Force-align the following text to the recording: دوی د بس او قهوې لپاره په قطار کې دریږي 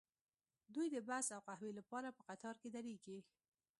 دوی 0.73 0.87
د 0.91 0.97
بس 1.07 1.27
او 1.35 1.41
قهوې 1.47 1.71
لپاره 1.79 2.15
په 2.17 2.21
قطار 2.29 2.55
کې 2.61 2.69
دریږي 2.75 3.19